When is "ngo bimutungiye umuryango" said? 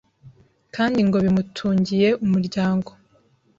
1.07-2.89